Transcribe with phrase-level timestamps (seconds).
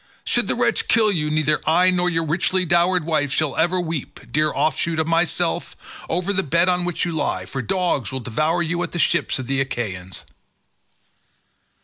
[0.25, 4.19] Should the wretch kill you, neither I nor your richly dowered wife shall ever weep,
[4.31, 8.63] dear offshoot of myself, over the bed on which you lie, for dogs will devour
[8.63, 10.25] you at the ships of the Achaeans."